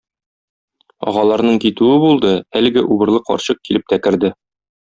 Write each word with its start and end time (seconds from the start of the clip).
Агаларының 1.11 1.59
китүе 1.65 1.99
булды, 2.05 2.31
әлеге 2.61 2.85
убырлы 2.97 3.23
карчык 3.31 3.63
килеп 3.69 3.89
тә 3.95 4.01
керде. 4.09 4.37